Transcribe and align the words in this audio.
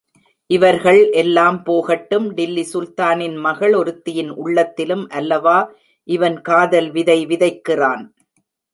இவர்கள் 0.49 1.09
எல்லாம் 1.13 1.63
போகட்டும் 1.63 2.25
டில்லி 2.31 2.63
சுல்தானின் 2.71 3.37
மகள் 3.37 3.75
ஒருத்தியின் 3.75 4.31
உள்ளத்திலும் 4.37 5.05
அல்லவா 5.11 5.57
இவன் 6.07 6.41
காதல் 6.41 6.91
விதை 6.91 7.19
விதைக்கிறான்! 7.25 8.05